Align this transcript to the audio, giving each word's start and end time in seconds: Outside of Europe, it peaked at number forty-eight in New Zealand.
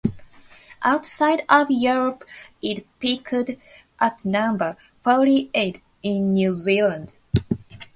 Outside 0.81 1.45
of 1.47 1.67
Europe, 1.69 2.23
it 2.59 2.87
peaked 2.97 3.35
at 3.99 4.25
number 4.25 4.75
forty-eight 5.03 5.83
in 6.01 6.33
New 6.33 6.53
Zealand. 6.53 7.13